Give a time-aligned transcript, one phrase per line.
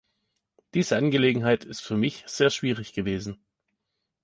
[0.73, 3.39] Diese Angelegenheit ist für mich sehr schwierig gewesen.